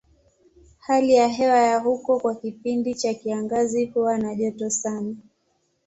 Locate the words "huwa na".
3.85-4.35